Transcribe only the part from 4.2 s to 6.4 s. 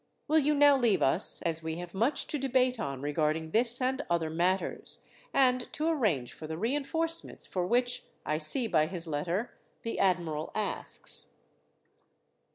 matters, and to arrange